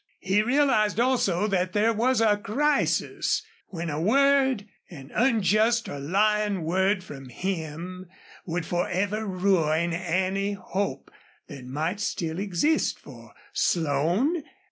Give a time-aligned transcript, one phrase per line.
[0.21, 6.63] He realized also that here was a crisis when a word an unjust or lying
[6.63, 8.07] word from him
[8.47, 11.11] would forever ruin any hope
[11.47, 14.41] that might still exist for Slone.